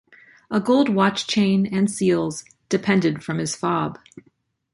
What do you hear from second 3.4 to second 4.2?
fob.